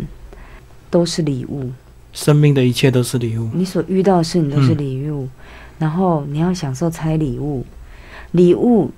[0.90, 1.70] 都是礼物。
[2.14, 3.48] 生命的一切都是礼物。
[3.54, 5.30] 你所遇到的事，情都是礼物。
[5.78, 7.64] 然后你要享受拆礼物，
[8.32, 8.90] 礼物。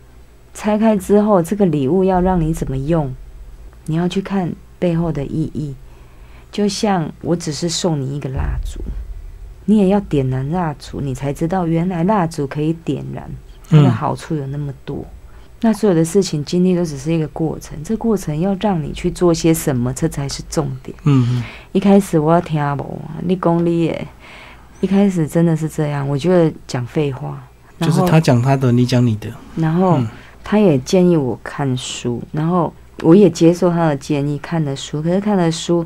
[0.54, 3.14] 拆开之后，这个礼物要让你怎么用？
[3.86, 5.74] 你要去看背后的意义。
[6.52, 8.82] 就像我只是送你一个蜡烛，
[9.66, 13.30] 你也要点燃蜡烛，你才知道原来蜡烛可以点燃，
[13.70, 15.06] 它的好处有那么多。
[15.62, 20.96] 那所有的事情经历都只是一个过程，这过程要让你去做些什么，这才是重点。
[21.06, 21.44] 嗯嗯。
[21.72, 24.08] 一开始我要听不，你功力耶。
[24.82, 27.42] 一开始真的是这样，我觉得讲废话。
[27.80, 29.30] 就是他讲他的，你讲你的。
[29.56, 30.00] 然后。
[30.44, 32.74] 他也建议我看书，然后
[33.04, 35.86] 我也接受他的建议看的书，可是看的书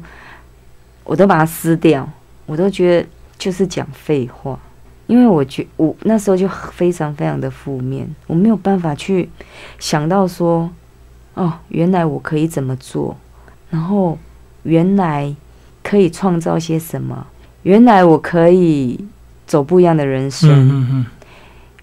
[1.03, 2.09] 我都把它撕掉，
[2.45, 4.59] 我都觉得就是讲废话，
[5.07, 9.29] 因为我觉我那时候就非常非常的负面，我没有办法去
[9.77, 10.69] 想到说，
[11.35, 13.15] 哦，原来我可以怎么做，
[13.69, 14.17] 然后
[14.63, 15.35] 原来
[15.83, 17.27] 可以创造些什么，
[17.63, 19.05] 原来我可以
[19.45, 21.05] 走不一样的人生。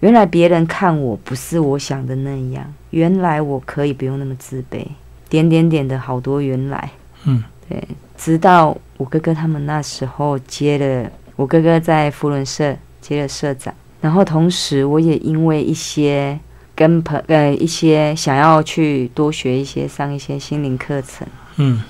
[0.03, 4.85] 原来别人看我不是我想的那样，原来我可以不用那么自卑，
[5.29, 6.91] 点点点的好多原来，
[7.23, 7.81] 嗯，对，
[8.17, 16.37] 直到我哥哥他们那时候接了，我哥哥在福伦社接了社长，然后同时我也因为一些
[16.75, 21.81] 跟朋呃一些想要去多学一些上一些心灵课程，嗯。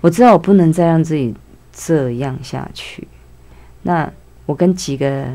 [0.00, 1.34] 我知道我不能再让自己
[1.72, 3.06] 这样下去。
[3.82, 4.08] 那
[4.46, 5.26] 我跟几个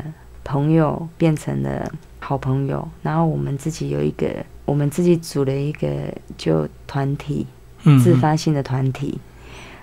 [0.48, 4.26] 朋友变成了好朋友，然后我们自己有一个，
[4.64, 5.88] 我们自己组了一个
[6.38, 7.46] 就团体，
[7.82, 9.20] 嗯，自发性的团体，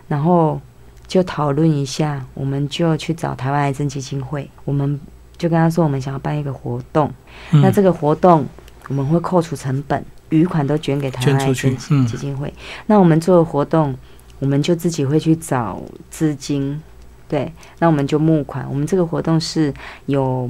[0.08, 0.60] 然后
[1.06, 5.00] 就讨论一下，我们就去找台湾癌症基金会，我们
[5.38, 7.14] 就跟他说，我们想要办一个活动，
[7.52, 7.62] 嗯。
[7.62, 8.44] 那这个活动
[8.88, 12.08] 我们会扣除成本，余款都捐给台湾癌症嗯。
[12.08, 12.52] 基金会。
[12.88, 13.96] 那我们做的活动，
[14.40, 16.82] 我们就自己会去找资金，
[17.28, 18.66] 对，那我们就募款。
[18.70, 19.74] 我们这个活动是
[20.06, 20.50] 有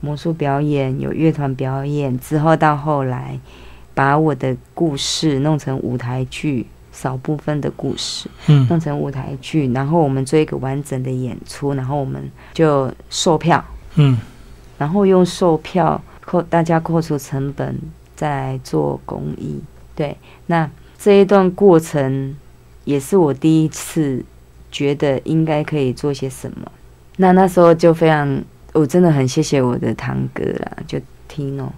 [0.00, 3.38] 魔术表演，有乐团表演，之后到后来
[3.94, 13.64] 把我的故事弄成舞台剧，少部分的故事嗯弄成舞台剧，然后我们做一个完整的演出，然后我们就售票，
[13.96, 14.18] 嗯
[14.76, 17.76] 然后用售票扣大家扣除成本，
[18.14, 19.60] 再来做公益。
[19.96, 22.36] 对，那这一段过程
[22.84, 24.24] 也是我第一次
[24.70, 26.70] 觉得应该可以做些什么。
[27.16, 31.68] 那那时候就非常，我真的很谢谢我的堂哥啦，就 Tino，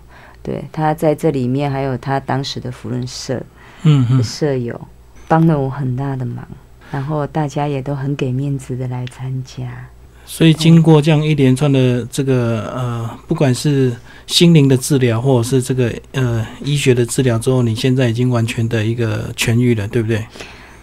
[0.43, 3.43] 对他在这里面还有他当时的福伦社
[3.83, 4.81] 嗯舍友，
[5.27, 6.47] 帮了我很大的忙。
[6.93, 9.87] 然后大家也都很给面子的来参加。
[10.27, 13.93] 所以经过这样一连串的这个呃，不管是
[14.27, 20.25] 心灵的治疗，或者是这个呃医学的治疗之后，你现在已经完全的一个痊愈了，对不对？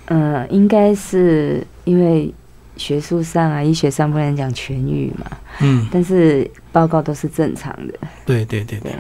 [0.08, 2.34] 呃，应该是因为
[2.76, 5.26] 学术上啊，医学上不能讲痊愈嘛，
[5.62, 7.94] 嗯，但是报告都是正常的。
[8.26, 8.92] 对对对对。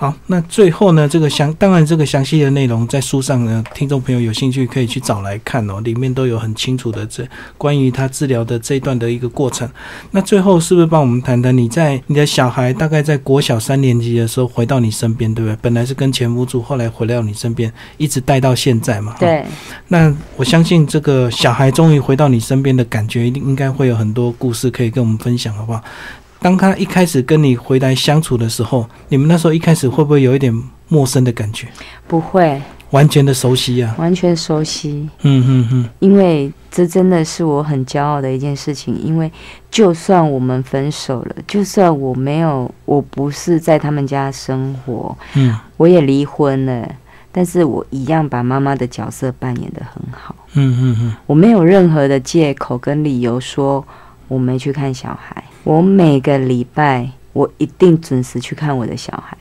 [0.00, 7.22] 好，那最后呢，这个详当然这个详细的内容在书上呢，听众朋友有兴趣可以去找来看哦，里面都有很清楚的这
[7.58, 9.68] 关于他治疗的这一段的一个过程。
[10.12, 15.58] 那最后是不是帮我们谈谈你在你的小孩大概在国小三年级的时候回到你身边，对不对？
[15.60, 19.14] 本来是跟前夫住，后来回到你身边，一直带到现在嘛。
[19.20, 19.44] 对，
[19.88, 25.82] 那我相信这个小孩终于回到你身边的感觉，一定应该会有很多故事可以跟我们分享，好不好？
[26.40, 30.52] 当他一开始跟你回来相处的时候，你们那时候一开始会不会有一点
[30.88, 31.68] 陌生的感觉？
[32.08, 38.98] 不会完全的熟悉呀、完全熟悉，嗯嗯嗯因为这真的是我很骄傲的一件事情。
[39.04, 39.30] 因为
[39.70, 46.88] 就算我们分手了，就算我没有，我不是在他们家生活，嗯我也离婚了，
[47.30, 50.34] 但是我一样把妈妈的角色扮演的很好。
[50.54, 53.84] 嗯嗯嗯我没有任何的借口跟理由说
[54.26, 55.44] 我没去看小孩。
[55.64, 59.36] 我每个礼拜我一定准时去看我的小孩，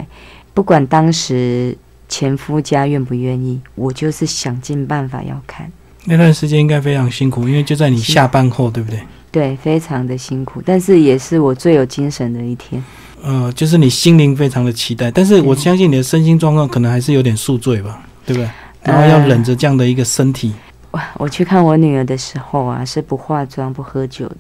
[0.54, 1.78] 不管当时
[2.08, 5.72] 前夫家愿不愿意，我就是想尽办法要看。
[6.06, 9.00] 那段时间应该非常辛苦，因为就在你下班后，对不对？
[9.32, 12.84] 对，非常的辛苦，但是也是我最有精神的一天。
[13.22, 18.50] 呃，就是你心灵非常的期待，但是我相信你的身心状况可能还是有点宿醉吧，对不对？
[18.82, 20.54] 然后要忍着这样的一个身体，
[20.92, 24.38] 哇，我去看我女儿的时候啊，是不化妆、不喝酒的。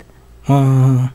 [0.47, 1.09] 嗯，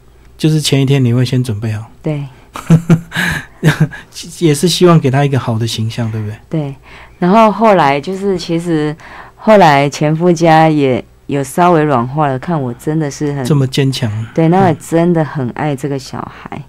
[0.45, 2.23] 就是前一天你会先准备好，对。
[4.41, 6.37] 也是希望给他一个好的形象，对不对？
[6.51, 6.75] 对，
[7.19, 8.95] 然后后来就是，其实
[9.37, 16.63] 后来前夫家也有稍微软化了，看我真的是很这么坚强，对，那我真的很爱这个小孩，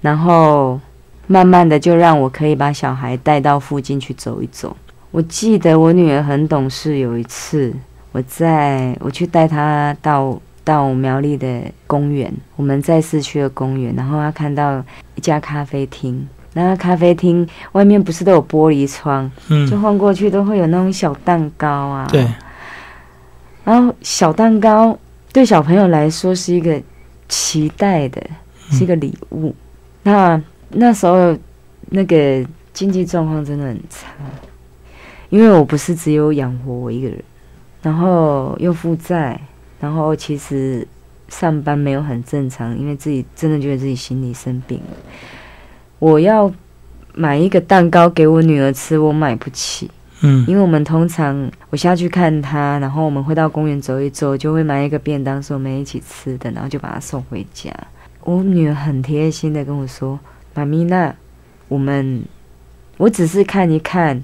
[0.00, 0.80] 然后
[1.26, 4.74] 慢慢的就让我可以把小孩带到附近去走一走。
[5.10, 7.74] 我记得我女儿很懂事，有一次
[8.12, 14.82] 我在我去带她到到苗栗的公园，我们在市区的公园，然后他看到
[15.14, 22.26] 一家咖啡厅，那咖啡厅外面不是都有玻璃窗，就嗯，晃过去都会有那种小蛋糕啊，对，
[23.64, 24.96] 然后小蛋糕
[25.32, 26.80] 对小朋友来说是一个
[27.28, 28.22] 期待的，
[28.70, 29.54] 是一个礼物。
[30.02, 30.40] 那
[30.70, 31.36] 那时候
[31.90, 34.08] 那个经济状况真的很差，
[35.28, 37.22] 因为我不是只有养活我一个人，
[37.82, 39.40] 然后又负债，
[39.82, 40.86] 然后其实
[41.26, 44.96] 上班没有很正常，因为自己真的觉得自己心里生病了。
[45.98, 46.52] 我要
[47.14, 49.90] 买一个蛋糕给我女儿吃，我买不起。
[50.20, 57.72] 嗯因为我们通常我下去看她，然后我们会到公园走一走，就会买一个便当是我们一起吃的，然后就把她送回家。
[58.20, 60.20] 我女儿很贴心的跟我说
[60.54, 61.12] ：“妈咪，那
[61.66, 62.22] 我们
[62.98, 64.22] 我只是看一看，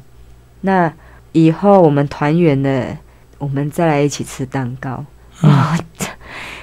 [0.61, 0.93] 那
[1.33, 2.97] 以后我们团圆了，
[3.39, 5.05] 我们再来一起吃蛋糕。”
[5.43, 5.79] 嗯哇、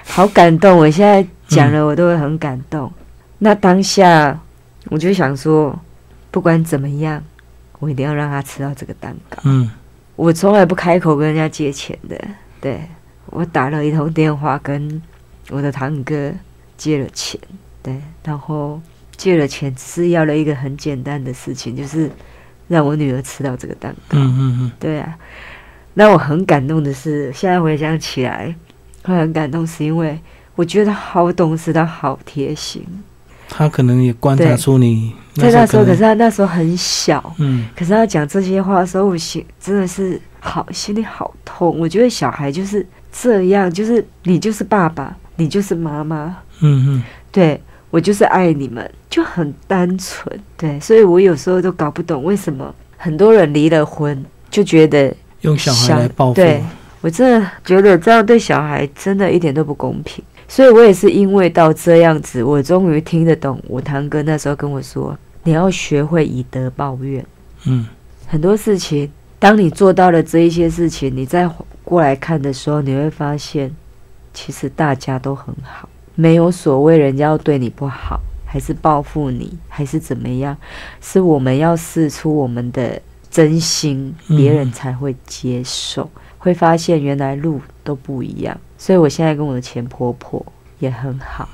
[0.05, 0.77] 好感动！
[0.77, 2.91] 我现在讲了，我都会很感动。
[3.39, 4.39] 那当下
[4.85, 5.77] 我就想说，
[6.31, 7.23] 不管怎么样，
[7.79, 9.37] 我一定要让他吃到这个蛋糕。
[9.43, 9.69] 嗯
[10.15, 12.17] 我从来不开口跟人家借钱的，
[12.61, 12.79] 对
[13.25, 15.01] 我打了一通电话跟
[15.49, 16.31] 我的堂哥
[16.77, 17.37] 借了钱，
[17.83, 18.81] 对，然后
[19.17, 22.09] 借了钱只是要了一个很简单的事情，就是
[22.69, 24.17] 让我女儿吃到这个蛋糕。
[24.17, 25.17] 嗯嗯嗯，对啊，
[25.95, 28.55] 那我很感动的是，现在回想起来，
[29.05, 30.19] 会很感动，是因为
[30.55, 32.83] 我觉得好懂事，他好贴心。
[33.47, 41.77] 他可能也观察出你在那时候，可是他那时候很小，嗯可是他讲这些话的时候，我心真的是好，心里好痛。
[41.79, 50.27] 我觉得小孩就是这样，就是你就是爸爸，你就是妈妈，嗯嗯，对我就是爱你们，就很单纯。
[50.57, 56.63] 对，所以我有时候都搞不懂为什么很多人离了婚就觉得用小孩来报复，对
[57.01, 60.23] 我真的觉得这样对小孩真的一点都不公平。
[60.47, 67.25] 所以我也是因为到这样子，我终于听得懂我堂哥那时候跟我说：“你要学会以德报怨。
[67.65, 67.87] 嗯
[68.27, 71.49] 很多事情，当你做到了这一些事情，你再
[71.83, 73.71] 过来看的时候，你会发现，
[74.33, 80.55] 其实大家都很好，没有所谓人家要对你不好，还是报复你，还是怎么样，
[81.01, 86.09] 是我们要试出我们的真心，嗯别人才会接受，
[86.45, 88.55] 会发现原来路都不一样。
[88.77, 90.45] 所以我现在跟我的前婆婆
[90.77, 91.49] 也很好，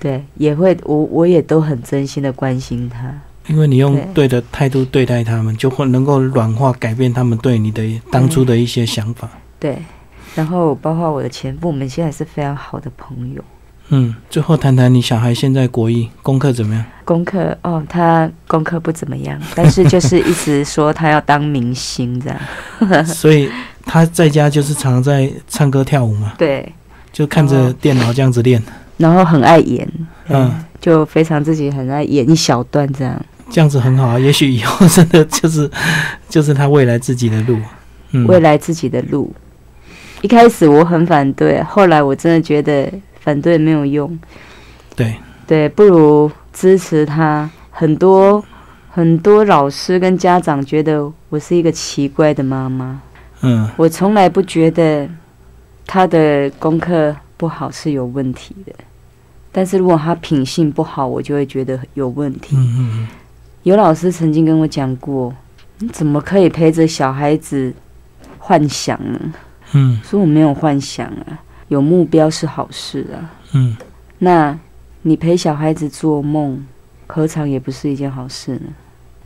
[0.00, 3.12] 对，也会我我也都很真心的关心她。
[3.48, 9.28] 因为你用对对的态度对待他们，就会能够软化改变他们对你的当初的一些想法。
[9.58, 9.76] 对，
[10.34, 13.44] 然后包括我的前夫，我们现在是非常好的朋友。
[13.88, 16.82] 嗯，最后谈谈你小孩现在国一功课怎么样？
[17.04, 22.38] 功课哦，他功课不怎么样，但是就是一直说他要当明星这样。
[23.04, 23.50] 所以
[23.84, 26.72] 他在家就是常常在唱歌跳舞嘛，对，
[27.12, 28.62] 就看着电脑这样子练，
[28.96, 29.86] 然后很爱演，
[30.28, 33.20] 嗯嗯，就非常自己很爱演一小段这样。
[33.50, 34.18] 这样子很好啊。
[34.18, 35.70] 也许以后真的就是
[36.28, 37.58] 就是他未来自己的路。
[38.12, 39.32] 嗯，未来自己的路。
[40.20, 44.18] 一开始我很反对，后来我真的觉得反对没有用，
[44.94, 45.14] 对，
[45.46, 47.50] 对，不如支持他。
[47.70, 48.44] 很多
[48.90, 53.00] 很多老师跟家长觉得我是一个奇怪的妈妈，
[53.42, 55.08] 嗯我从来不觉得
[55.86, 58.72] 他的功课不好是有问题的，
[59.50, 62.56] 但是如果他品性不好，我就会觉得有问题。
[62.56, 63.08] 嗯嗯
[63.64, 65.32] 有老师曾经跟我讲过，
[65.78, 67.72] 你怎么可以陪着小孩子
[68.38, 69.20] 幻想呢？
[69.72, 71.38] 嗯说我没有幻想啊，
[71.68, 73.30] 有目标是好事啊。
[73.52, 73.76] 嗯
[74.18, 74.58] 那
[75.02, 76.64] 你陪小孩子做梦，
[77.06, 78.72] 何尝也不是一件好事呢？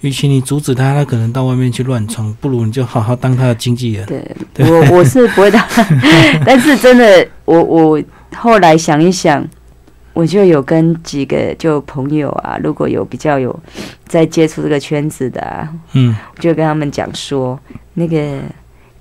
[0.00, 4.06] 与其你阻止他，他可能到外面去乱闯，不如你就好好当他的经纪人。
[4.06, 5.64] 对我我是不会当，
[6.44, 8.02] 但是真的，我我
[8.34, 9.44] 后来想一想，
[10.12, 13.58] 我就有跟几个就朋友啊，如果有比较有
[14.06, 17.58] 在接触这个圈子的啊，嗯我就跟他们讲说，
[17.94, 18.40] 那个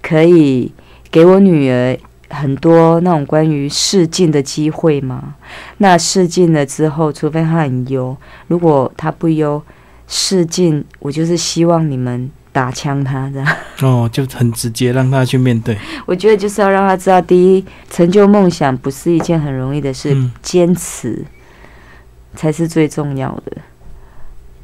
[0.02, 0.72] 可以
[1.12, 1.98] 给我女儿
[2.30, 5.36] 很多那种关于试镜的机会吗？
[5.78, 8.16] 那试镜了之后，除非她很优，
[8.48, 9.62] 如果她不优，
[10.08, 13.56] 试镜我就是希望你们打枪他这样。
[13.82, 15.78] 哦，就很直接让他去面对。
[16.06, 21.26] 我觉得就是要让他知道，第一，成就梦想不是一件很容易的事，嗯坚持
[22.36, 23.58] 才是最重要的。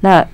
[0.02, 0.26] 那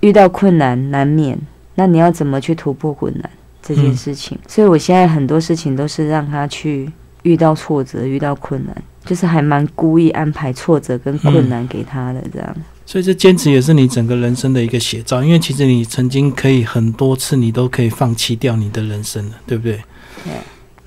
[0.00, 1.38] 遇到困难难免，
[1.74, 3.30] 那你要怎么去突破困难
[3.62, 4.38] 这件事情？
[4.48, 6.90] 所以我现在很多事情都是让他去
[7.22, 8.74] 遇到挫折、遇到困难，
[9.04, 12.56] 就是还蛮故意安排挫折跟困难给他的这样。
[12.86, 19.76] 所以这坚持也是你整个人生的一个写照，因为其实你曾经可以很多次，你都可以放弃掉你的人生了，对不对？
[20.24, 20.32] 对。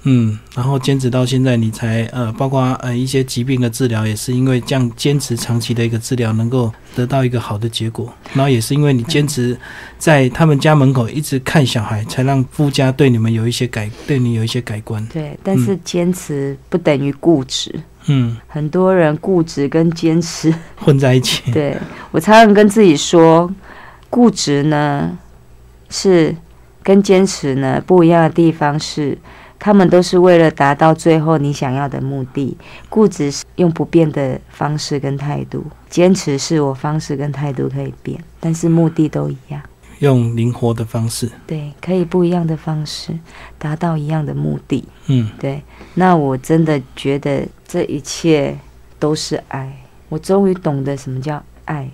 [0.10, 8.14] 嗯，然后坚持到现在，你才呃，包括呃一些疾病的治疗，也是因为这样坚持长期的一个治疗，能够得到一个好的结果。
[8.34, 9.60] 然后也是因为你坚持
[9.98, 15.06] 在他们家门口一直看小孩，才让夫家对你们有一些改，对你有一些改观。
[15.08, 17.82] 对，但是坚持不等于固执，嗯，
[18.48, 21.50] 很多人固执跟坚持混在一起。
[21.54, 21.78] 对
[22.12, 23.54] 我常常跟自己说，
[24.10, 25.18] 固执呢
[25.90, 26.36] 是
[26.84, 29.18] 跟坚持呢不一样的地方是，
[29.60, 32.58] 他们都是为了达到最后你想要的目的。
[32.90, 39.62] 固执是用不变的方式跟态度，坚持是我方式跟态度可以变，但是目的都一样。
[40.00, 41.30] 用灵活的方式。
[41.46, 43.18] 对，可以不一样的方式
[43.58, 44.88] 达到一样的目的。
[45.08, 45.62] 嗯对，
[45.96, 48.58] 那我真的觉得这一切
[49.00, 49.72] 都是爱。
[50.10, 51.90] 我终于懂得什么叫爱。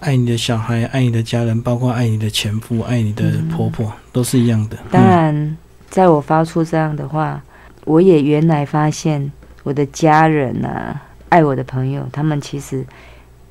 [0.00, 4.76] 爱你的小孩，爱你的家人，包括爱你的前夫，爱你的婆婆，都是一样的。
[4.90, 5.56] 当然，
[5.88, 7.40] 在我发出这样的话，
[7.84, 9.30] 我也原来发现
[9.62, 12.84] 我的家人啊，爱我的朋友，他们其实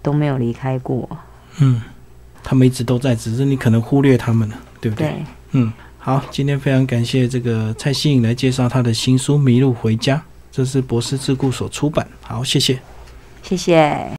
[0.02, 1.10] 都没有离开过。
[1.60, 1.82] 嗯，
[2.44, 5.08] 他们一直都在，只是你可能忽略他们了，对不对？
[5.08, 10.18] 对，嗯，好，今天非常感谢这个蔡欣颖来介绍她的新书《迷路回家》。
[10.52, 12.08] 这是博士智库所出版。
[12.22, 12.80] 好，谢谢，
[13.42, 14.08] 谢谢。